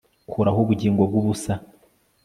[0.29, 1.53] Kuraho ubugingo bwubusa